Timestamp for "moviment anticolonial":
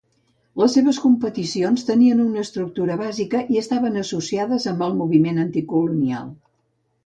5.05-6.37